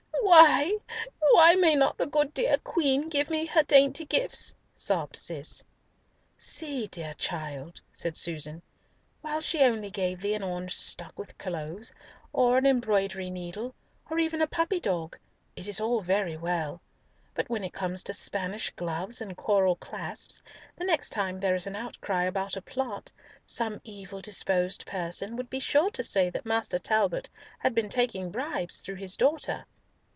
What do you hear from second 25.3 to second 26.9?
would be sure to say that Master Richard